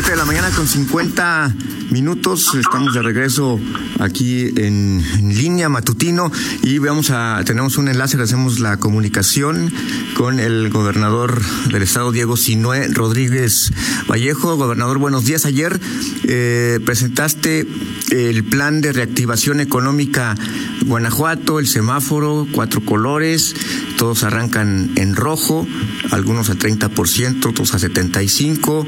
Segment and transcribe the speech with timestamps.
[0.00, 1.56] 7 de la mañana con 50
[1.90, 2.54] minutos.
[2.54, 3.58] Estamos de regreso
[3.98, 6.30] aquí en, línea matutino
[6.62, 9.72] y vamos a tenemos un enlace, hacemos la comunicación
[10.14, 11.42] con el gobernador
[11.72, 13.72] del estado Diego Sinué Rodríguez
[14.08, 14.56] Vallejo.
[14.56, 15.46] Gobernador, buenos días.
[15.46, 15.80] Ayer
[16.22, 17.66] eh, presentaste
[18.10, 20.36] el plan de reactivación económica
[20.86, 23.54] Guanajuato, el semáforo, cuatro colores,
[23.98, 25.66] todos arrancan en rojo,
[26.10, 28.86] algunos a 30%, otros a 75%,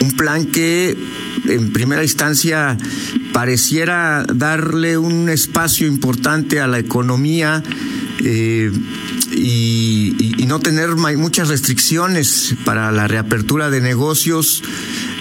[0.00, 0.96] un plan que
[1.46, 2.76] en primera instancia
[3.32, 7.62] pareciera darle un espacio importante a la economía
[8.24, 8.70] eh,
[9.32, 14.62] y, no tener muchas restricciones para la reapertura de negocios,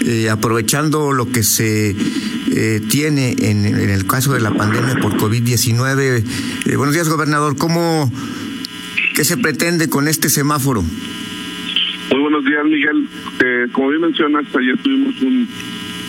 [0.05, 1.94] eh, aprovechando lo que se
[2.54, 6.24] eh, tiene en, el caso de la pandemia por COVID-19.
[6.77, 7.57] buenos días, gobernador.
[7.57, 8.09] ¿Cómo,
[9.15, 10.82] qué se pretende con este semáforo?
[12.12, 13.09] Muy buenos días, Miguel.
[13.71, 15.48] Como bien mencionas, ayer tuvimos un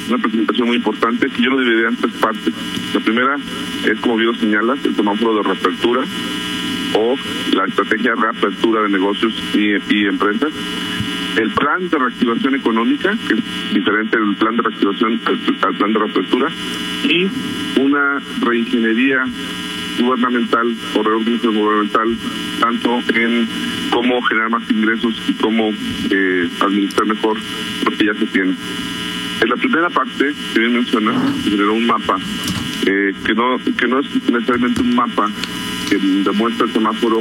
[0.09, 2.55] una presentación muy importante yo lo dividí en tres partes.
[2.95, 3.37] La primera
[3.84, 6.03] es, como bien señalas, el semáforo de reapertura
[6.95, 7.17] o
[7.55, 10.53] la estrategia de reapertura de negocios y, empresas.
[11.37, 15.21] El plan de reactivación económica, que es diferente del plan de reactivación
[15.62, 16.49] al, plan de reapertura,
[17.05, 17.29] y
[17.81, 19.25] una reingeniería
[20.01, 22.17] gubernamental o reorganización gubernamental,
[22.61, 23.49] tanto en
[23.99, 27.37] cómo generar más ingresos y cómo eh, administrar mejor
[27.85, 28.55] lo que ya se tiene.
[29.41, 32.17] En la primera parte, que bien menciona, generó un mapa
[32.87, 35.29] eh, que no que no es necesariamente un mapa
[35.89, 37.20] que demuestra el semáforo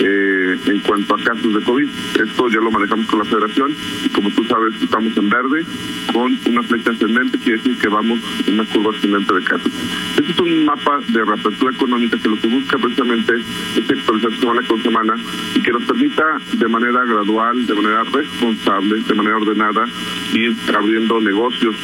[0.00, 1.88] eh, en cuanto a casos de COVID.
[2.22, 5.64] Esto ya lo manejamos con la federación y como tú sabes estamos en verde
[6.12, 9.72] con una flecha ascendente, quiere decir que vamos en una curva ascendente de casos.
[10.16, 13.34] Este es un mapa de reapertura económica que lo que busca precisamente
[13.76, 15.14] es actualizar semana con semana
[15.54, 19.86] y que nos permita de manera gradual, de manera responsable, de manera ordenada,
[20.32, 21.74] ir abriendo negocios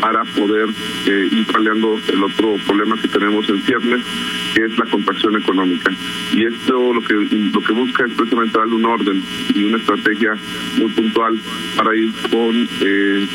[0.00, 0.68] para poder
[1.06, 4.00] eh, ir paliando el otro problema que tenemos en ciernes,
[4.54, 5.90] que es la contracción económica.
[6.32, 9.22] Y esto lo que lo que busca es precisamente darle un orden
[9.54, 10.34] y una estrategia
[10.76, 11.38] muy puntual
[11.76, 13.28] para ir con, eh,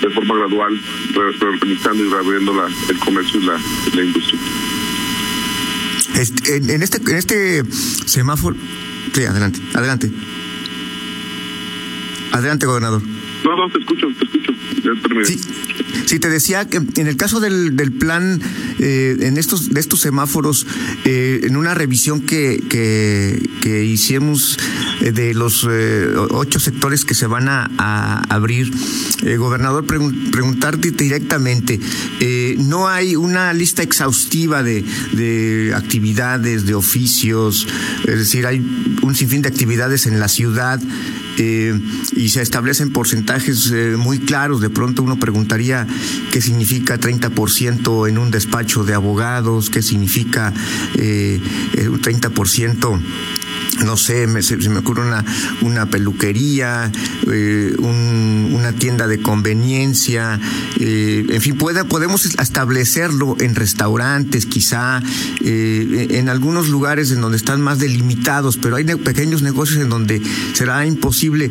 [0.00, 0.80] de forma gradual
[1.14, 3.60] reorganizando y reabriendo la, el comercio y la,
[3.94, 4.40] la industria.
[6.18, 7.62] En, este en este
[8.06, 8.56] semáforo,
[9.12, 10.10] sí, adelante, adelante,
[12.32, 13.02] adelante, gobernador.
[13.44, 14.52] No, no, te escucho, te escucho.
[15.24, 15.40] Sí,
[16.06, 18.40] sí, te decía que en el caso del, del plan,
[18.78, 20.66] eh, en estos, de estos semáforos,
[21.04, 24.58] eh, en una revisión que, que, que hicimos
[25.00, 27.68] eh, de los ocho sectores que se van a,
[28.28, 28.70] abrir,
[29.38, 31.80] gobernador, preguntarte directamente,
[32.58, 37.66] no hay una lista exhaustiva de, de actividades, de oficios,
[38.06, 38.58] es decir, hay
[39.02, 40.80] un sinfín de actividades en la ciudad
[41.38, 41.78] eh,
[42.16, 44.60] y se establecen porcentajes eh, muy claros.
[44.60, 45.86] De pronto uno preguntaría
[46.32, 50.52] qué significa 30% en un despacho de abogados, qué significa
[50.96, 51.40] eh,
[51.88, 53.00] un 30%
[53.84, 55.24] no sé, me, se, me ocurre una,
[55.62, 56.90] una peluquería,
[57.30, 60.40] eh, una tienda de conveniencia,
[60.80, 65.02] eh, en fin, puede, podemos establecerlo en restaurantes, quizá,
[65.44, 70.22] eh, en algunos lugares en donde están más delimitados, pero hay pequeños negocios en donde
[70.54, 71.50] será imposible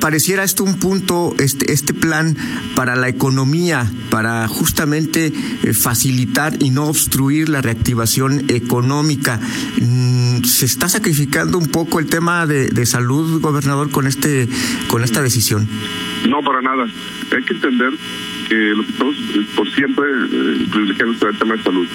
[0.00, 2.36] pareciera esto un punto, este, este plan
[2.74, 5.32] para la economía, para justamente
[5.72, 9.40] facilitar y no obstruir la reactivación económica.
[9.80, 14.48] Mm, ¿Se está sacrificando un poco el tema de, de salud, gobernador, con, este,
[14.88, 15.68] con esta decisión?
[16.28, 16.84] No, para nada.
[17.34, 17.92] Hay que entender
[18.48, 21.86] que lo que estamos eh, por siempre eh, privilegiando el tema de salud.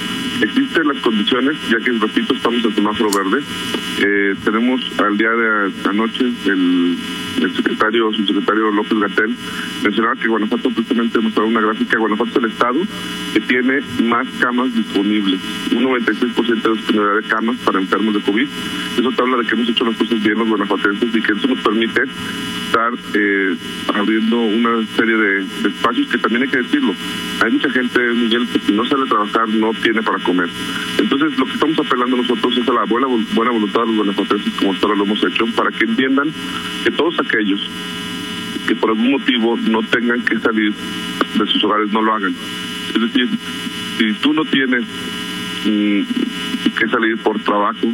[0.42, 3.44] Existen las condiciones, ya que, repito, estamos en semáforo verde.
[4.00, 6.98] Eh, tenemos al día de anoche el,
[7.42, 9.36] el secretario, su secretario López Gatel,
[9.84, 12.80] mencionaba que Guanajuato, hemos dado una gráfica, Guanajuato es el estado
[13.34, 15.40] que tiene más camas disponibles,
[15.72, 18.48] un 96% de disponibilidad de camas para enfermos de COVID.
[18.98, 21.48] Eso te habla de que hemos hecho las cosas bien los guanajuatenses y que eso
[21.48, 22.04] nos permite
[22.66, 23.56] estar eh,
[23.94, 26.94] abriendo una serie de, espacios que también hay que decirlo.
[27.44, 30.50] Hay mucha gente, Miguel, que si no sale a trabajar no tiene para comer.
[30.98, 31.73] Entonces, lo que estamos
[32.24, 35.84] nosotros es la buena, voluntad de los guanajuatenses, como ahora lo hemos hecho, para que
[35.84, 36.32] entiendan
[36.84, 37.70] que todos aquellos
[38.68, 42.34] que por algún motivo no tengan que salir de sus hogares no lo hagan.
[42.96, 43.28] Es decir,
[43.98, 44.86] si tú no tienes
[45.66, 46.02] mm,
[46.78, 47.92] que salir por trabajo,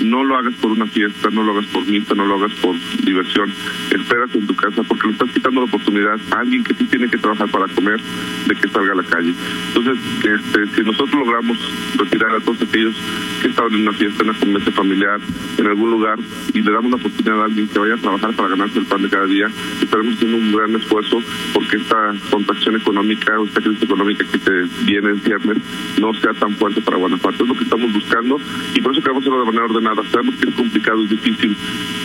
[0.00, 2.76] no lo hagas por una fiesta, no lo hagas por misa, no lo hagas por
[3.04, 3.52] diversión.
[3.90, 7.08] Espérate en tu casa porque le estás quitando la oportunidad a alguien que sí tiene
[7.08, 8.00] que trabajar para comer
[8.46, 9.34] de que salga a la calle.
[9.74, 11.58] Entonces, este, si nosotros logramos
[11.96, 12.94] retirar a todos aquellos
[13.42, 15.20] que estaban en una fiesta, en una convivencia familiar,
[15.58, 16.18] en algún lugar,
[16.54, 19.02] y le damos la oportunidad a alguien que vaya a trabajar para ganarse el pan
[19.02, 19.48] de cada día,
[19.82, 21.20] estaremos haciendo un gran esfuerzo
[21.52, 25.58] porque esta contracción económica o esta crisis económica que te viene en viernes
[26.00, 27.42] no sea tan fuerte para Guanajuato.
[27.42, 28.38] Es lo que estamos buscando
[28.74, 30.02] y por eso queremos hacerlo de manera ordenada.
[30.10, 31.56] Sabemos que es complicado, es difícil,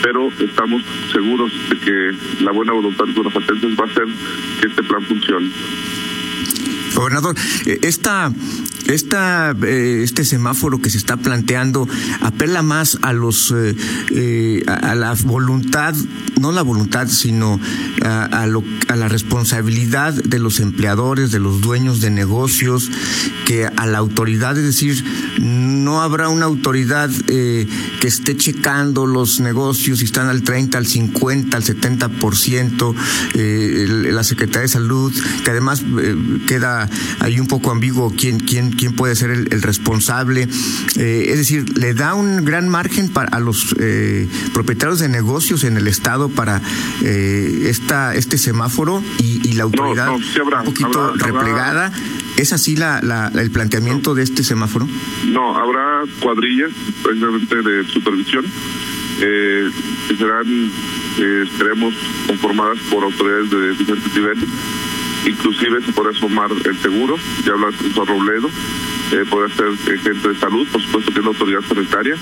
[0.01, 4.05] pero estamos seguros de que la buena voluntad de los guanajuatenses va a hacer
[4.59, 5.49] que este plan funcione.
[6.97, 7.35] Gobernador,
[7.67, 8.33] eh, esta
[8.87, 11.87] esta, eh, este semáforo que se está planteando
[12.21, 15.93] apela más a los eh, a, la voluntad,
[16.39, 17.59] no la voluntad, sino
[18.03, 22.89] a, a la responsabilidad de los empleadores, de los dueños de negocios,
[23.45, 25.03] que a la autoridad, es decir,
[25.39, 25.66] no
[26.01, 27.67] habrá una autoridad que
[28.07, 32.95] esté checando los negocios si están al 30, al 50, al 70%,
[33.33, 35.13] eh, la Secretaría de Salud,
[35.43, 35.83] que además
[36.47, 36.89] queda
[37.19, 40.47] ahí un poco ambiguo quién, quién, quién puede ser el, responsable.
[40.97, 45.63] Eh, es decir, le da un gran margen para, a los eh, propietarios de negocios
[45.63, 46.61] en el Estado para
[47.03, 51.91] eh, esta, este semáforo y, la autoridad un poquito replegada.
[52.37, 54.87] ¿Es así la, la, el planteamiento de este semáforo?
[55.27, 56.71] No, habrá cuadrillas
[57.03, 58.45] precisamente de supervisión
[59.19, 60.71] que serán,
[61.17, 61.95] esperemos,
[62.27, 64.49] conformadas por autoridades de diferentes niveles
[65.27, 68.49] inclusive se puede sumar el seguro, ya habla el Robledo,
[69.11, 72.15] eh, puede ser eh, gente de salud, por supuesto que es la autoridad sanitaria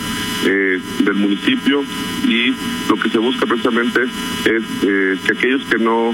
[0.46, 1.84] eh, del municipio
[2.28, 2.54] y
[2.90, 6.14] lo que se busca precisamente es eh, que aquellos que no,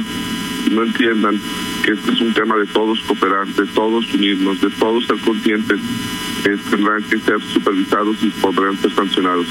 [0.71, 1.39] no entiendan
[1.83, 5.79] que este es un tema de todos cooperar, de todos unirnos, de todos ser conscientes,
[6.69, 9.47] tendrán que ser supervisados y podrán ser sancionados.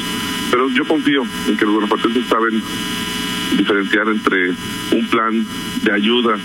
[0.51, 2.63] Pero yo confío en que los guanajuatenses saben
[3.57, 4.51] diferenciar entre
[4.93, 5.45] un plan
[5.83, 6.37] de ayuda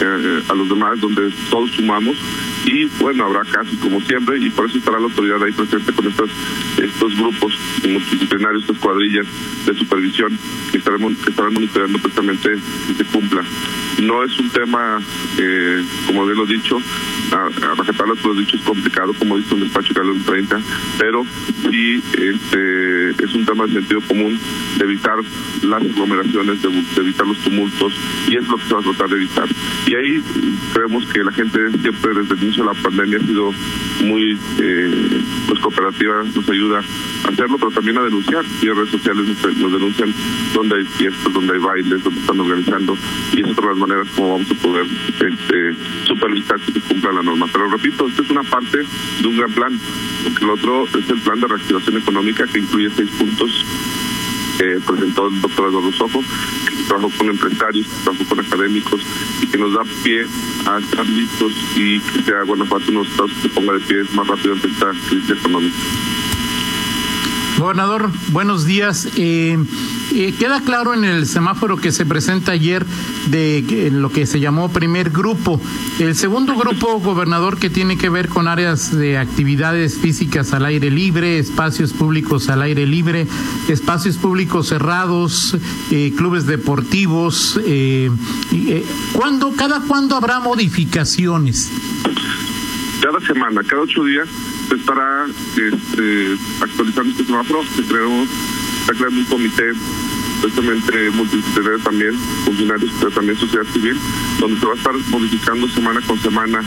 [0.00, 2.16] eh, a los demás, donde todos sumamos
[2.64, 6.06] y bueno, habrá casos como siempre y por eso estará la autoridad ahí presente con
[6.06, 6.30] estos,
[6.82, 7.52] estos grupos
[7.88, 9.26] multidisciplinarios, estas cuadrillas
[9.66, 10.38] de supervisión
[10.70, 12.50] que, estaremos, que estarán monitoreando precisamente
[12.86, 13.42] que se cumpla.
[14.02, 15.00] No es un tema,
[15.38, 16.78] eh, como bien lo dicho,
[17.32, 20.60] a, a lo dicho es complicado, como dice un despacho que en 30,
[20.98, 21.24] pero
[21.70, 24.38] sí este, es un tema de sentido común
[24.78, 25.16] de evitar
[25.62, 27.92] las aglomeraciones, de, evitar los tumultos,
[28.28, 29.48] y es lo que se va a tratar de evitar.
[29.86, 30.22] Y ahí
[30.72, 33.52] creemos que la gente siempre desde el inicio de la pandemia ha sido
[34.04, 36.78] muy eh, pues cooperativa, nos ayuda
[37.24, 38.44] a hacerlo, pero también a denunciar.
[38.62, 40.14] Y en redes sociales nos, denuncian
[40.54, 42.96] donde hay fiestas, donde hay bailes, donde están organizando,
[43.34, 43.56] y es
[43.88, 47.46] maneras como vamos a poder este, supervisar que se cumpla la norma.
[47.50, 49.80] Pero repito, esta es una parte de un gran plan,
[50.24, 53.64] porque el otro es el plan de reactivación económica que incluye seis puntos
[54.58, 59.00] que presentó el doctor Eduardo Sojo, que trabajó con empresarios, que trabajó con académicos
[59.40, 60.26] y que nos da pie
[60.66, 63.96] a estar listos y que sea Guanajuato uno de los estados que ponga de pie
[64.14, 65.76] más rápido ante esta crisis económica.
[67.58, 69.08] Gobernador, buenos días.
[69.16, 69.58] Eh,
[70.14, 72.86] eh, queda claro en el semáforo que se presenta ayer
[73.30, 75.60] de lo que se llamó primer grupo.
[75.98, 80.88] El segundo grupo, gobernador, que tiene que ver con áreas de actividades físicas al aire
[80.88, 83.26] libre, espacios públicos al aire libre,
[83.68, 85.56] espacios públicos cerrados,
[85.90, 87.58] eh, clubes deportivos.
[87.66, 88.08] Eh,
[89.12, 91.72] ¿cuándo, ¿Cada cuándo habrá modificaciones?
[93.02, 94.28] Cada semana, cada ocho días
[94.68, 98.28] se estará este, actualizando este semáforo, que creemos,
[98.80, 99.72] está creando un comité
[100.40, 103.96] precisamente multidisciplinario también, funcionarios, pero también sociedad civil,
[104.38, 106.60] donde se va a estar modificando semana con semana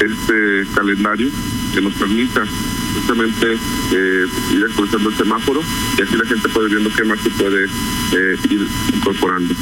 [0.00, 1.30] este calendario
[1.74, 2.44] que nos permita
[2.92, 3.58] precisamente
[3.92, 5.60] eh, ir actualizando el semáforo
[5.98, 9.54] y así la gente puede viendo qué más se puede eh, ir incorporando.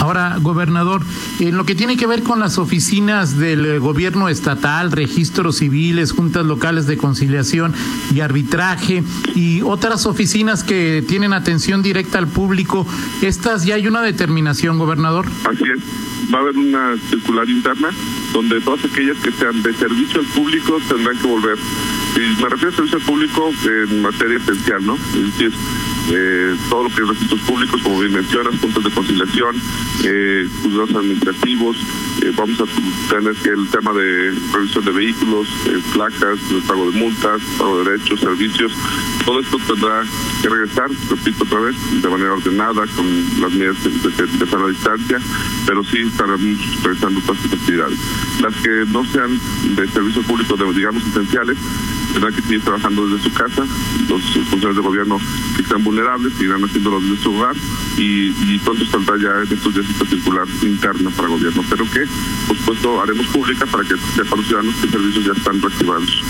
[0.00, 1.02] Ahora, gobernador,
[1.38, 6.12] en lo que tiene que ver con las oficinas del eh, gobierno estatal, registros civiles,
[6.12, 7.74] juntas locales de conciliación
[8.14, 12.86] y arbitraje y otras oficinas que tienen atención directa al público,
[13.22, 15.26] ¿estas ya hay una determinación, gobernador?
[15.44, 15.82] Así es.
[16.32, 17.90] Va a haber una circular interna
[18.32, 21.58] donde todas aquellas que sean de servicio al público tendrán que volver.
[22.16, 24.94] Y me refiero a servicio al público en materia esencial, ¿no?
[24.94, 25.52] Es decir,
[26.10, 29.56] eh, todo lo que es registros públicos, como bien mencionas, puntos de conciliación,
[30.04, 30.48] eh,
[30.94, 31.76] administrativos,
[32.22, 32.64] eh, vamos a
[33.08, 37.90] tener que el tema de revisión de vehículos, eh, placas, pago de multas, pago de
[37.90, 38.72] derechos, servicios,
[39.24, 40.02] todo esto tendrá
[40.40, 43.06] que regresar, repito otra vez, de manera ordenada, con
[43.40, 45.18] las medidas de, la distancia,
[45.66, 47.98] pero sí estaremos realizando todas estas actividades.
[48.40, 49.38] Las que no sean
[49.76, 51.58] de servicio público, digamos, esenciales,
[52.12, 53.64] tendrá que seguir trabajando desde su casa,
[54.08, 55.18] los funcionarios de gobierno
[55.56, 57.56] que están vulnerables seguirán haciéndolo desde su hogar
[57.96, 62.04] y, y pronto saldrá ya en estos días esta circular interna para gobierno, pero que
[62.48, 66.22] por supuesto haremos pública para que sepan los ciudadanos que servicios ya están reactivados.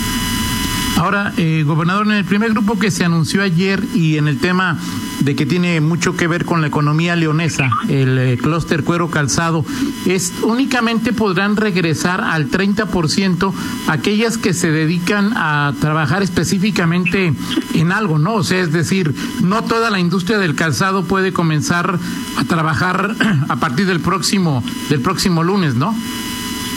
[0.97, 4.77] Ahora, eh, gobernador, en el primer grupo que se anunció ayer y en el tema
[5.19, 9.65] de que tiene mucho que ver con la economía leonesa, el eh, clúster cuero calzado,
[10.05, 13.53] es únicamente podrán regresar al 30%
[13.87, 17.33] aquellas que se dedican a trabajar específicamente
[17.73, 18.35] en algo, ¿no?
[18.35, 21.99] O sea, es decir, no toda la industria del calzado puede comenzar
[22.37, 23.15] a trabajar
[23.49, 25.95] a partir del próximo del próximo lunes, ¿no?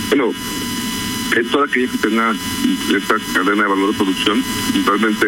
[0.08, 0.30] Bueno,
[1.34, 2.32] es toda aquella que tenga
[2.94, 4.42] esta cadena de valor de producción.
[4.86, 5.26] Realmente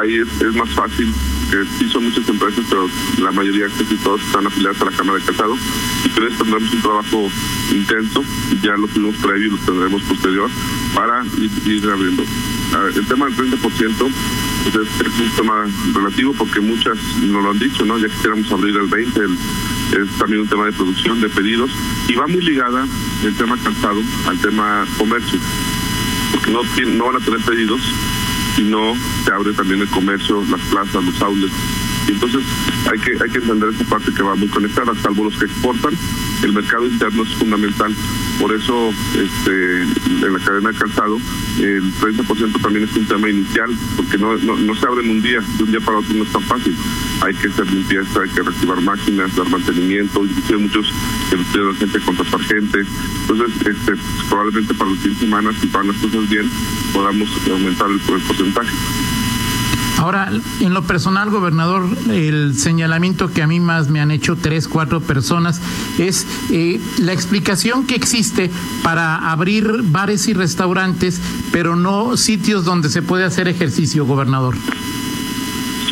[0.00, 1.12] ahí es, más fácil,
[1.50, 5.18] que sí son muchas empresas, pero la mayoría, casi todos, están afiliadas a la Cámara
[5.18, 5.56] de Calzado.
[6.04, 7.30] Y que tendremos un trabajo
[7.72, 8.24] intenso,
[8.62, 10.50] ya lo tuvimos previo y lo tendremos posterior,
[10.94, 11.24] para
[11.66, 12.24] ir, abriendo.
[12.94, 17.58] El tema del 30%, pues es, es un tema relativo porque muchas nos lo han
[17.58, 17.98] dicho, ¿no?
[17.98, 19.36] Ya quisiéramos abrir el 20%, el,
[19.92, 21.70] es también un tema de producción, de pedidos,
[22.08, 22.86] y va muy ligada
[23.24, 25.38] el tema calzado al tema comercio,
[26.32, 26.62] porque no,
[26.94, 27.80] no van a tener pedidos
[28.58, 31.54] y no se abre también el comercio, las plazas, los outlets.
[32.08, 32.42] Y entonces
[32.90, 35.92] hay que hay que entender esa parte que va muy conectada, salvo los que exportan,
[36.42, 37.94] el mercado interno es fundamental.
[38.40, 41.18] Por eso este, en la cadena de calzado
[41.58, 45.22] el 30% también es un tema inicial, porque no, no, no se abre en un
[45.22, 46.74] día, de un día para otro no es tan fácil.
[47.20, 50.86] Hay que hacer limpieza, hay que reactivar máquinas, dar mantenimiento, inclusive muchos
[51.30, 52.84] que tienen gente contratar gente.
[53.20, 53.92] Entonces, este,
[54.28, 56.50] probablemente para los 10 semanas, si van las cosas bien,
[56.92, 58.72] podamos aumentar el porcentaje.
[60.02, 64.66] Ahora, en lo personal, gobernador, el señalamiento que a mí más me han hecho tres,
[64.66, 65.60] cuatro personas
[65.96, 68.50] es eh, la explicación que existe
[68.82, 71.20] para abrir bares y restaurantes,
[71.52, 74.56] pero no sitios donde se puede hacer ejercicio, gobernador.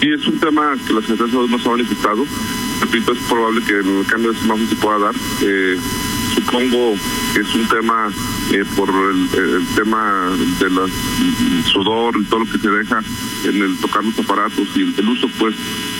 [0.01, 2.25] Sí, es un tema que la Secretaría de Salud nos ha manifestado.
[2.81, 5.15] Repito, es probable que el cambio de semáforo se pueda dar.
[5.43, 5.79] Eh,
[6.51, 8.11] que es un tema
[8.53, 13.01] eh, por el, el tema de la el sudor y todo lo que se deja
[13.45, 15.55] en el tocar los aparatos y el, uso, pues,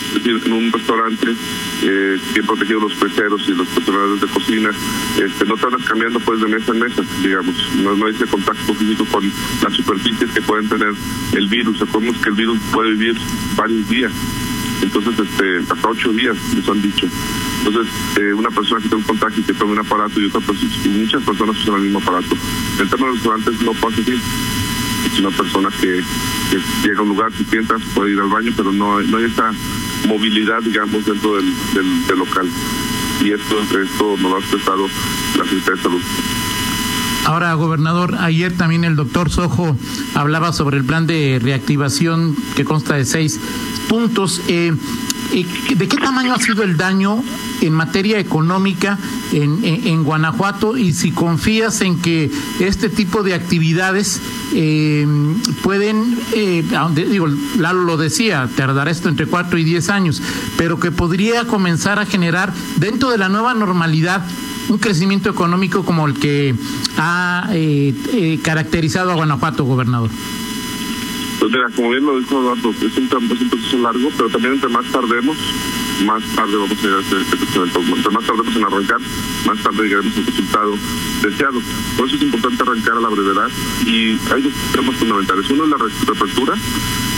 [0.09, 1.27] es decir, en un restaurante
[1.83, 4.69] eh, bien protegido los peceros y los personales de cocina,
[5.23, 8.73] este, no andas cambiando pues de mesa en mesa, digamos, no, no hay ese contacto
[8.73, 9.31] físico con
[9.63, 10.93] las superficies que pueden tener
[11.33, 11.79] el virus.
[11.79, 13.15] Recordemos que el virus puede vivir
[13.55, 14.11] varios días,
[14.81, 17.07] entonces este, hasta ocho días, les han dicho.
[17.63, 20.41] Entonces, eh, una persona que tiene un contagio y que tome un aparato y otra
[20.41, 22.35] persona, y muchas personas usan el mismo aparato.
[22.79, 24.13] El tema de los restaurantes no pasa así.
[25.05, 26.01] Es una persona que,
[26.49, 29.25] que llega a un lugar, se sienta, puede ir al baño, pero no, no hay
[29.25, 29.51] esa
[30.07, 31.53] movilidad, digamos, dentro del,
[32.17, 32.47] local.
[33.23, 34.87] Y esto, esto nos lo ha expresado
[35.37, 36.01] la Secretaría de Salud.
[37.25, 39.77] Ahora, gobernador, ayer también el doctor Sojo
[40.15, 43.39] hablaba sobre el plan de reactivación que consta de seis
[43.87, 44.41] puntos.
[44.47, 44.73] Eh,
[45.31, 47.23] ¿De qué tamaño ha sido el daño
[47.61, 48.97] en materia económica
[49.31, 54.21] en, Guanajuato y si confías en que este tipo de actividades
[54.53, 55.07] eh,
[55.63, 56.63] pueden, eh,
[57.09, 60.21] digo, Lalo lo decía, tardará esto entre cuatro y diez años,
[60.57, 64.25] pero que podría comenzar a generar dentro de la nueva normalidad
[64.69, 66.55] un crecimiento económico como el que
[66.97, 70.09] ha eh, eh, caracterizado a Guanajuato, gobernador.
[71.41, 74.85] Pues mira, como bien lo dijo Eduardo, es un, proceso largo, pero también entre más
[74.91, 75.35] tardemos,
[76.05, 77.79] más tarde vamos a llegar a ese crecimiento.
[77.79, 78.99] Entre más tardemos en arrancar,
[79.47, 80.77] más tarde llegaremos al resultado
[81.23, 81.59] deseado.
[81.97, 83.49] Por eso es importante arrancar a la brevedad
[83.87, 85.49] y hay dos temas fundamentales.
[85.49, 86.53] Uno es la re- reapertura.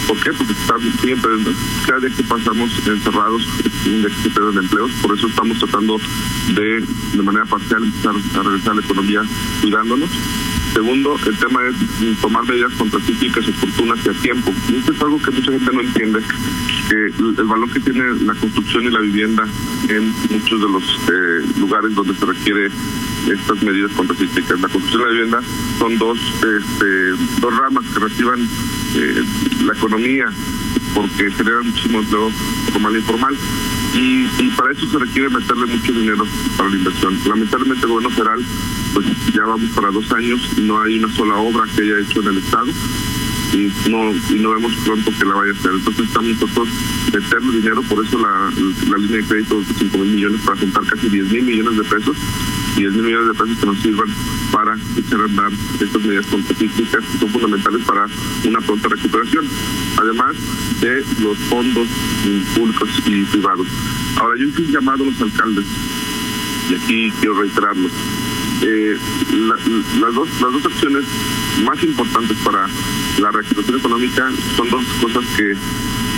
[0.08, 0.32] ¿Por qué?
[0.32, 1.32] Porque están siempre,
[1.86, 3.46] cada día que pasamos encerrados,
[3.86, 4.92] un día que se pierden empleos.
[5.02, 6.00] Por eso estamos tratando
[6.56, 6.80] de,
[7.14, 9.22] de manera parcial, empezar a regresar a la economía
[9.62, 10.10] cuidándonos.
[10.74, 14.52] Segundo, el tema es tomar medidas contracíclicas oportunas y a tiempo.
[14.70, 16.20] Y esto es algo que mucha gente no entiende,
[16.90, 19.48] que el, valor que tiene la construcción y la vivienda
[19.90, 22.72] en muchos de los eh, lugares donde se requiere
[23.32, 24.60] estas medidas contracíclicas.
[24.60, 25.42] La construcción y la vivienda
[25.78, 28.40] son dos, este, ramas que reciban
[28.96, 29.24] eh,
[29.66, 30.26] la economía
[30.96, 32.32] porque generan muchísimo empleo
[32.72, 33.38] formal e informal.
[33.94, 36.26] Y, y para eso se requiere meterle mucho dinero
[36.58, 37.18] para la inversión.
[37.28, 38.40] Lamentablemente el gobierno federal,
[38.94, 42.22] pues ya vamos para dos años y no hay una sola obra que haya hecho
[42.22, 42.72] en el Estado
[43.54, 45.72] y no y no vemos pronto que la vaya a hacer.
[45.74, 46.70] Entonces estamos nosotros
[47.14, 48.50] meterle dinero, por eso la,
[48.98, 52.18] línea de crédito de 5 mil millones para juntar casi 10 mil millones de pesos,
[52.76, 54.08] 10 mil millones de pesos que nos sirvan
[54.54, 58.06] para echar a andar estas medidas contracíclicas que son fundamentales para
[58.46, 59.46] una pronta recuperación,
[59.98, 60.36] además
[60.80, 61.88] de los fondos
[62.56, 63.68] públicos y privados.
[64.18, 65.66] Ahora yo hice un llamado a los alcaldes
[66.70, 67.90] y aquí quiero reiterarlo.
[68.62, 68.98] eh,
[70.00, 71.04] las, dos, las dos acciones
[71.66, 72.68] más importantes para
[73.20, 75.54] la reactivación económica son dos cosas que,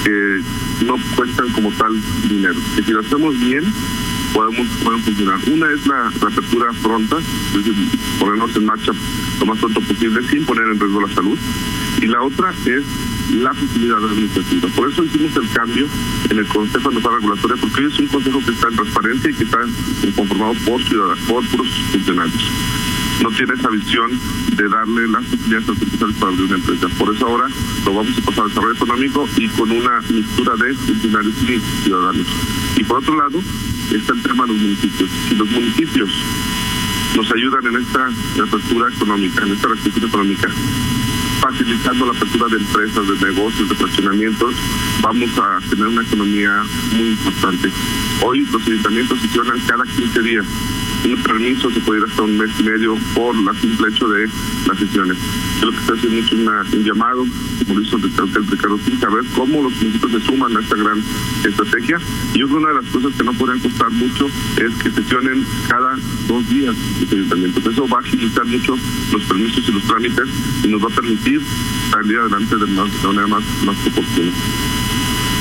[0.04, 0.42] que
[0.86, 1.94] no cuestan como tal
[2.27, 2.60] dinero.
[2.75, 3.63] Que si lo hacemos bien,
[4.36, 5.39] podemos pueden funcionar.
[5.48, 8.92] Una es la reapertura pronta, es decir, ponernos en marcha
[9.39, 11.39] lo más pronto posible sin poner en riesgo la salud.
[12.01, 12.84] Y la otra es
[13.32, 14.68] la facilidad administrativa.
[14.75, 15.88] Por eso hicimos el cambio
[16.30, 19.44] en el Consejo Nacional Regulatoria, porque es un consejo que está en transparencia y que
[19.44, 19.60] está
[20.15, 22.51] conformado por ciudadanos, por puros funcionarios.
[23.24, 24.12] No tiene esa visión
[24.58, 26.88] de darle las facilidades artificiales para abrir una empresa.
[27.00, 27.48] Por eso ahora
[27.86, 32.27] lo vamos a pasar al desarrollo económico y con una mixtura de funcionarios y ciudadanos.
[32.75, 33.42] Y por otro lado,
[33.92, 35.10] está el tema de los municipios.
[35.30, 36.10] Si los municipios
[37.15, 38.10] nos ayudan en esta
[38.44, 40.50] apertura económica, en esta restricción económica,
[41.39, 44.56] facilitando la apertura de empresas, de negocios, de fraccionamientos,
[45.01, 46.63] vamos a tener una economía
[46.94, 47.72] muy importante.
[48.22, 50.46] Hoy los ayuntamientos funcionan cada 15 días
[51.13, 54.27] un permiso se puede ir hasta un mes y medio por la simple hecho de
[54.67, 55.17] las sesiones.
[55.62, 57.25] Lo que estoy haciendo es un llamado,
[57.65, 61.03] como lo hizo el Ricardo a ver cómo los municipios se suman a esta gran
[61.43, 62.00] estrategia.
[62.33, 65.95] Y creo una de las cosas que no podrían costar mucho es que sesionen cada
[66.27, 67.65] dos días los ayuntamientos.
[67.65, 68.75] Eso va a agilizar mucho
[69.12, 70.27] los permisos y los trámites
[70.63, 71.41] y nos va a permitir
[71.91, 74.31] salir adelante de, más, de manera más, más oportuna.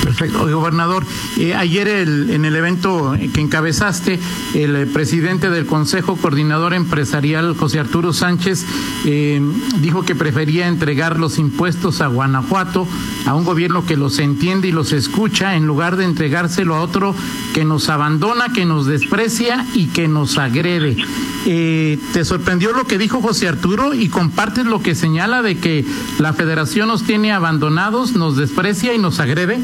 [0.05, 0.47] Perfecto.
[0.47, 1.07] Gobernador,
[1.39, 4.21] eh, ayer en el evento que encabezaste,
[4.53, 8.67] el eh, presidente del Consejo Coordinador Empresarial, José Arturo Sánchez,
[9.07, 9.41] eh,
[9.81, 12.87] dijo que prefería entregar los impuestos a Guanajuato,
[13.25, 17.15] a un gobierno que los entiende y los escucha, en lugar de entregárselo a otro
[17.55, 20.99] que nos abandona, que nos desprecia y que nos agrede.
[21.45, 25.85] ¿Te sorprendió lo que dijo José Arturo y compartes lo que señala de que
[26.19, 29.61] la federación nos tiene abandonados, nos desprecia y nos agrede?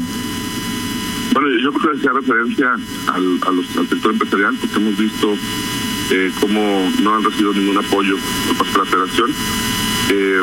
[1.33, 2.73] Bueno, yo creo que hacía referencia
[3.07, 5.33] al, al sector empresarial porque hemos visto
[6.11, 9.31] eh, cómo no han recibido ningún apoyo por parte de la federación.
[10.09, 10.41] Eh,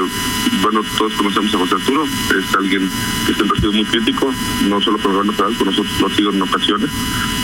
[0.62, 2.88] bueno, todos conocemos a José Arturo, es alguien
[3.26, 4.32] que siempre ha sido muy crítico,
[4.66, 6.90] no solo por el gobierno federal, con nosotros lo ha sido en ocasiones,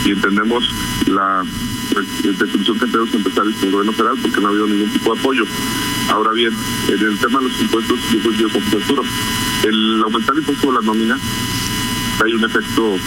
[0.05, 0.63] y entendemos
[1.05, 1.43] la
[2.01, 5.19] desilusión que tenemos empresarios con el gobierno federal porque no ha habido ningún tipo de
[5.19, 5.43] apoyo.
[6.09, 6.53] Ahora bien,
[6.87, 9.03] en el tema de los impuestos, yo coincido con José Arturo.
[9.63, 11.17] El aumentar el impuesto de la nómina
[12.23, 12.97] hay un efecto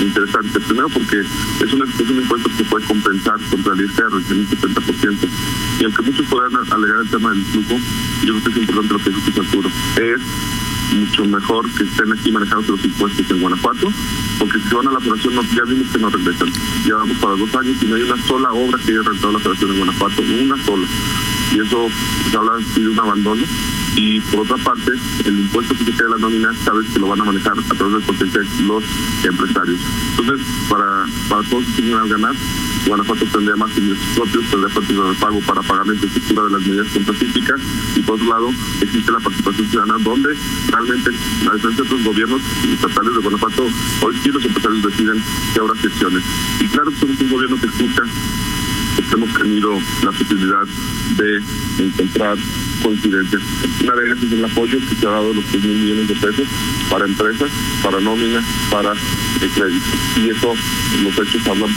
[0.00, 0.60] interesante.
[0.60, 4.48] Primero porque es un, es un impuesto que puede compensar contra el ISR en un
[4.48, 5.28] 70%.
[5.80, 7.80] Y aunque muchos puedan alegar el tema del flujo,
[8.24, 9.70] yo creo que es importante lo que dice Arturo.
[9.96, 10.20] Es
[10.94, 13.92] mucho mejor que estén aquí manejando los impuestos en Guanajuato,
[14.38, 16.52] porque si van a la federación no, ya vimos que no regresan.
[16.86, 19.38] Ya vamos para dos años y no hay una sola obra que haya rentado la
[19.38, 20.86] federación en Guanajuato, una sola.
[21.52, 21.88] Y eso
[22.30, 23.42] se habla de un abandono
[23.96, 24.92] y por otra parte
[25.24, 27.74] el impuesto que se queda de la nómina sabes que lo van a manejar a
[27.74, 28.84] través del potencial los
[29.24, 29.80] empresarios.
[30.10, 32.34] Entonces, para, para todos los ganar,
[32.86, 36.62] Guanajuato tendría más ingresos propios, tendría partidos de pago para pagar la infraestructura de las
[36.62, 37.60] medidas contracíclicas
[37.96, 40.36] y por otro lado existe la participación ciudadana donde
[40.68, 43.66] realmente, a diferencia de otros gobiernos estatales de Guanajuato,
[44.02, 46.22] hoy sí los empresarios deciden qué habrá secciones.
[46.60, 48.02] Y claro somos un gobierno que escucha,
[48.96, 50.66] porque hemos tenido la posibilidad
[51.16, 51.42] de
[51.78, 52.38] encontrar
[52.82, 53.42] coincidencias.
[53.82, 56.14] Una de ellas es el apoyo que se ha dado los 3 mil millones de
[56.14, 56.48] pesos
[56.90, 57.50] para empresas,
[57.82, 59.86] para nómina, para el crédito.
[60.16, 60.54] Y eso,
[61.02, 61.70] los hechos hablan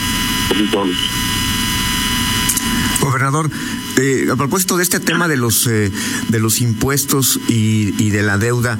[3.02, 3.50] Gobernador,
[3.96, 5.92] eh, a propósito de este tema de los eh,
[6.30, 8.78] de los impuestos y, de la deuda,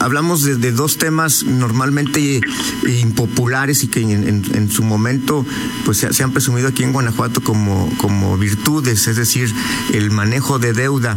[0.00, 2.40] hablamos de, dos temas normalmente
[2.86, 5.46] impopulares y que en, su momento
[5.84, 9.52] pues se, han presumido aquí en Guanajuato como como virtudes, es decir,
[9.92, 11.16] el manejo de deuda.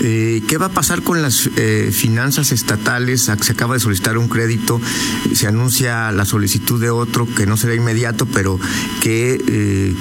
[0.00, 1.48] Eh, ¿Qué va a pasar con las
[1.92, 3.30] finanzas estatales?
[3.40, 4.80] Se acaba de solicitar un crédito,
[5.34, 8.58] se anuncia la solicitud de otro que no será inmediato, pero
[9.02, 9.94] que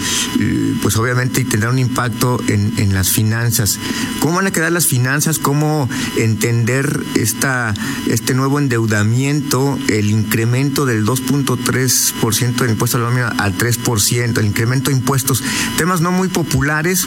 [0.81, 3.79] pues obviamente tendrá un impacto en en, las finanzas.
[4.19, 5.39] ¿Cómo van a quedar las finanzas?
[5.39, 7.73] ¿Cómo entender esta,
[8.07, 14.45] este nuevo endeudamiento, el incremento del 2.3% del impuesto a la nómina al 3%, el
[14.45, 15.43] incremento de impuestos?
[15.77, 17.05] Temas no muy populares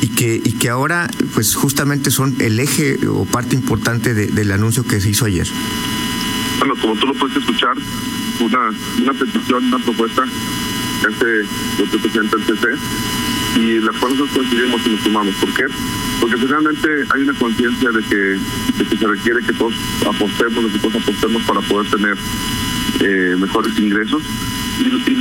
[0.00, 4.84] y que, y que ahora pues justamente son el eje o parte importante del anuncio
[4.84, 5.46] que se hizo ayer.
[6.58, 7.74] Bueno, como tú lo puedes escuchar,
[8.40, 8.70] una,
[9.02, 10.24] una petición, una propuesta
[11.00, 11.40] que hace
[11.82, 12.66] el presidente del CC
[13.56, 15.34] y las cuales nosotros coincidimos y nos sumamos.
[15.36, 15.64] ¿Por qué?
[16.20, 18.38] Porque finalmente hay una conciencia de que,
[18.96, 19.74] se requiere que todos
[20.06, 22.16] apostemos, de que todos apostemos para poder tener
[23.00, 24.22] eh, mejores ingresos.
[24.80, 25.14] Y,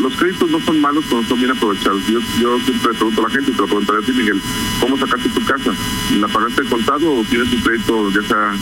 [0.00, 2.06] los créditos no son malos cuando son bien aprovechados.
[2.06, 4.40] Yo, yo siempre pregunto a la gente, te lo preguntaré a ti, Miguel,
[4.80, 5.72] ¿cómo sacaste tu casa?
[6.18, 8.54] ¿La pagaste contado o tienes un crédito ya sea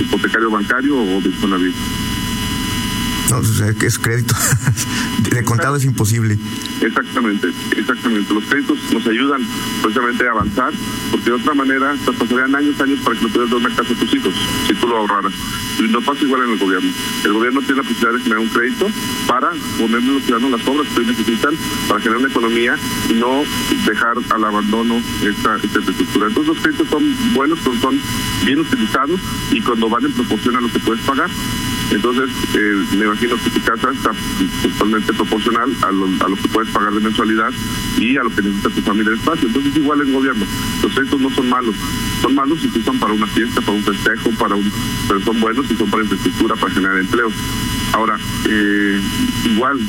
[0.00, 1.28] hipotecario bancario o de
[1.58, 1.74] vida
[3.30, 4.34] No, es crédito.
[5.30, 6.36] De contado es imposible.
[6.80, 8.34] Exactamente, exactamente.
[8.34, 9.40] Los créditos nos ayudan
[9.82, 10.72] precisamente a avanzar,
[11.12, 13.92] porque de otra manera te pasarían años, años para que le pudieras dar una casa
[13.92, 14.34] a tus hijos,
[14.66, 15.32] si tú lo ahorraras.
[15.78, 16.90] Y no pasa igual en el gobierno.
[17.24, 18.88] El gobierno tiene la posibilidad de generar un crédito
[19.26, 21.54] para ponerle a los ciudadanos las obras que necesitan
[21.88, 22.76] para generar una economía
[23.08, 23.44] y no
[23.86, 26.26] dejar al abandono esta, esta infraestructura.
[26.26, 28.00] Entonces los créditos son buenos, son, son
[28.44, 29.20] bien utilizados
[29.52, 31.30] y cuando van en proporción a lo que puedes pagar.
[31.90, 34.12] Entonces, eh, me imagino que tu casa está
[34.62, 37.50] totalmente proporcional a lo, a lo que puedes pagar de mensualidad
[37.98, 39.48] y a lo que necesita tu familia de espacio.
[39.48, 40.46] Entonces, igual en gobierno.
[40.82, 41.74] Los créditos no son malos.
[42.22, 44.70] Son malos si se usan para una fiesta, para un festejo, para un,
[45.08, 47.32] pero son buenos si son para infraestructura, para generar empleo.
[47.92, 48.16] Ahora,
[48.48, 49.00] eh,
[49.46, 49.80] igual,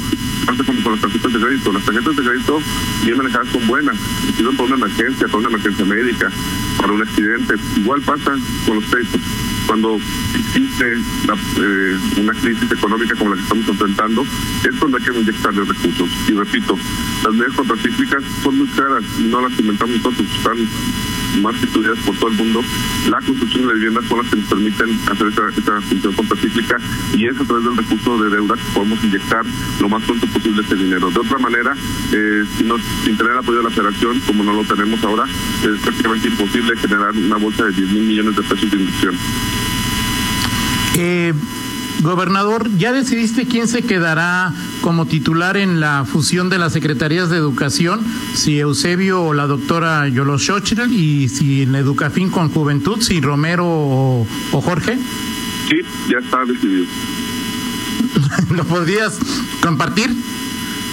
[0.46, 1.72] pasa como con las tarjetas de crédito.
[1.72, 2.60] Las tarjetas de crédito
[3.04, 3.96] bien manejadas son buenas.
[4.26, 6.32] Si sirven para una emergencia, para una emergencia médica,
[6.78, 7.56] para un accidente.
[7.78, 8.36] Igual pasa
[8.66, 9.22] con los créditos
[9.68, 9.98] cuando
[10.36, 15.64] existe eh, una crisis económica como la que estamos enfrentando, es cuando hay que inyectarle
[15.64, 16.10] recursos.
[16.28, 16.78] Y repito,
[17.24, 20.58] las medidas contracíclicas son muy caras no las inventamos nosotros, están
[21.42, 22.62] más estudiadas por todo el mundo.
[23.10, 26.78] La construcción de viviendas son las que nos permiten hacer esa, esa función contracíclica
[27.14, 29.46] y es a través del recurso de deuda que podemos inyectar
[29.80, 31.10] lo más pronto posible ese dinero.
[31.10, 31.74] De otra manera,
[32.12, 35.80] eh, si no, sin tener apoyo de la federación, como no lo tenemos ahora, es
[35.82, 39.16] prácticamente imposible generar una bolsa de 10 mil millones de pesos de inversión.
[40.98, 41.34] Eh,
[42.02, 47.38] gobernador, ¿ya decidiste quién se quedará como titular en la fusión de las secretarías de
[47.38, 48.02] educación?
[48.34, 54.28] Si Eusebio o la doctora Yoloshochitl y si en Educafin con Juventud, si Romero o,
[54.52, 54.98] o Jorge?
[55.70, 55.78] Sí,
[56.10, 56.86] ya está decidido.
[58.56, 59.20] ¿Lo podrías
[59.62, 60.10] compartir?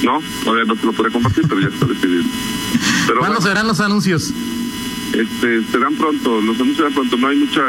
[0.02, 2.24] No, todavía no te lo podré compartir, pero ya está decidido.
[3.06, 4.32] Pero ¿Cuándo bueno, serán los anuncios?
[5.12, 7.62] este, serán pronto, los anuncios serán pronto, no hay mucha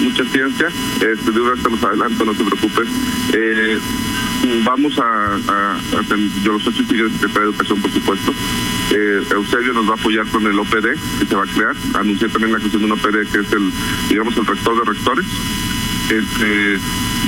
[0.00, 0.68] mucha ciencia,
[1.00, 2.88] este, de una vez te los adelanto, no te preocupes.
[3.32, 3.78] Eh,
[4.64, 8.32] vamos a, a, a yo los ocho tigres de Educación, por supuesto.
[8.90, 11.76] Eh, Eusebio nos va a apoyar con el OPD que se va a crear.
[11.94, 13.70] Anuncié también la creación de un OPD que es el,
[14.08, 15.26] digamos, el rector de rectores.
[16.10, 16.78] Este,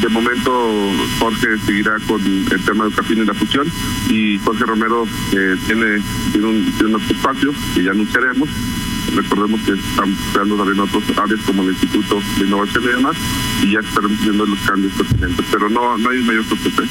[0.00, 3.66] de momento Jorge seguirá con el tema de Educación y la fusión
[4.08, 8.48] y Jorge Romero eh, tiene, tiene, un, tiene un espacio que ya anunciaremos.
[9.14, 13.16] Recordemos que están creando también otros áreas como el Instituto de Innovación y demás
[13.62, 16.82] y ya estaremos viendo los cambios pertinentes, pero no, no hay mayor sorpresa.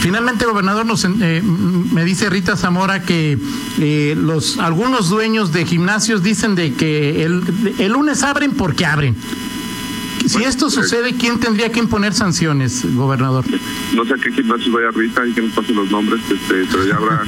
[0.00, 3.38] Finalmente, gobernador, nos, eh, me dice Rita Zamora que
[3.78, 7.42] eh, los algunos dueños de gimnasios dicen de que el,
[7.78, 9.14] el lunes abren porque abren.
[10.30, 13.44] Si esto eh, sucede, ¿quién tendría que imponer sanciones, gobernador?
[13.96, 16.86] no sé a qué gimnasio vaya Rita y que nos pasen los nombres, este, pero
[16.86, 17.22] ya habrá,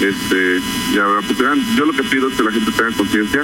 [0.00, 0.60] este,
[0.94, 1.56] ya habrá oportunidad.
[1.76, 3.42] Yo lo que pido es que la gente tenga conciencia.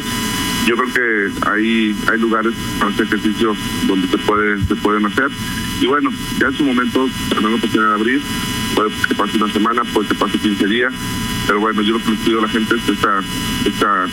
[0.64, 3.56] Yo creo que hay, hay lugares para hacer ejercicio
[3.88, 5.28] donde se puede, se pueden hacer.
[5.80, 8.22] Y bueno, ya en su momento tendrán la oportunidad de abrir,
[8.76, 10.92] puede que pase una semana, puede que pase 15 días,
[11.48, 13.20] pero bueno, yo lo que les pido a la gente es esta,
[13.64, 14.06] esta,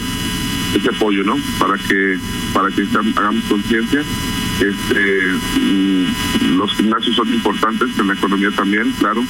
[0.73, 1.37] ese apoyo, ¿no?
[1.59, 2.17] Para que,
[2.51, 4.03] para que hagamos conciencia
[4.59, 9.23] este mm, los gimnasios son importantes en la economía también claro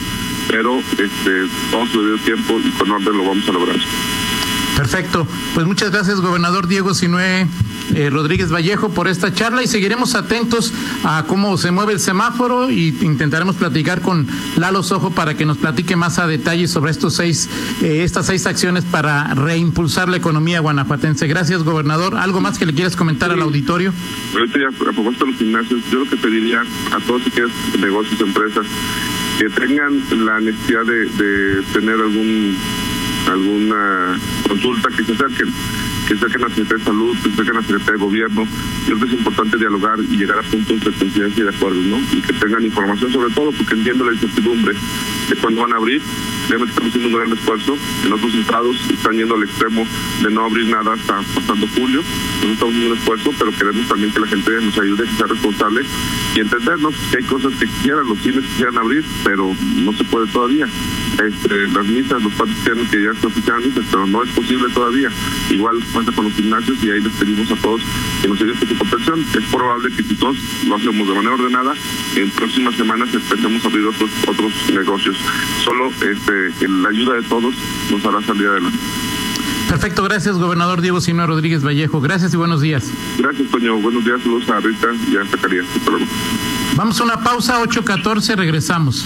[0.49, 3.77] pero este vamos a debido tiempo y con orden lo vamos a lograr
[4.77, 5.27] Perfecto.
[5.55, 7.47] Pues muchas gracias, gobernador Diego Sinue
[7.95, 10.73] eh, Rodríguez Vallejo, por esta charla y seguiremos atentos
[11.03, 15.57] a cómo se mueve el semáforo y intentaremos platicar con Lalo Sojo para que nos
[15.57, 17.49] platique más a detalle sobre estos seis,
[17.81, 21.27] eh, estas seis acciones para reimpulsar la economía guanajuatense.
[21.27, 22.15] Gracias, gobernador.
[22.15, 23.93] ¿Algo más que le quieras comentar al auditorio?
[24.33, 28.19] ahorita ya a propósito de los gimnasios yo lo que pediría a todos aquellos negocios
[28.21, 28.65] empresas
[29.39, 32.55] que tengan la necesidad de, de tener algún
[33.29, 35.53] alguna consulta que se acerquen
[36.07, 38.47] que a la Secretaría de Salud, que a la Secretaría de Gobierno.
[38.87, 41.81] Yo creo que es importante dialogar y llegar a puntos de coincidencia y de acuerdo,
[41.81, 41.97] ¿no?
[41.97, 44.73] Y que tengan información sobre todo, porque entiendo la incertidumbre
[45.29, 46.01] de cuándo van a abrir.
[46.47, 47.77] Realmente estamos haciendo un gran esfuerzo.
[48.05, 49.85] En otros estados están yendo al extremo
[50.23, 52.01] de no abrir nada hasta pasando julio.
[52.01, 55.27] Nosotros estamos haciendo un esfuerzo, pero queremos también que la gente nos ayude, que sea
[55.27, 55.81] responsable
[56.35, 60.27] y entendernos que hay cosas que quisieran, los cines quisieran abrir, pero no se puede
[60.27, 60.67] todavía.
[61.13, 64.71] Este, las misas, los padres quieren que ya se oficiaran misas, pero no es posible
[64.73, 65.09] todavía.
[65.49, 67.81] Igual pasa con los gimnasios y ahí les pedimos a todos
[68.21, 69.25] que nos ayuden con su protección.
[69.33, 71.73] Es probable que si todos lo hacemos de manera ordenada,
[72.15, 75.17] en próximas semanas empecemos a abrir otros otros negocios.
[75.63, 77.55] Solo este, la ayuda de todos
[77.91, 78.77] nos hará salir adelante.
[79.67, 81.99] Perfecto, gracias, gobernador Diego Sinue Rodríguez Vallejo.
[81.99, 82.89] Gracias y buenos días.
[83.17, 83.75] Gracias, Toño.
[83.81, 85.65] Buenos días, saludos a Rita y a Zacarías.
[85.75, 86.05] Hasta luego.
[86.75, 89.05] Vamos a una pausa, 8.14, regresamos.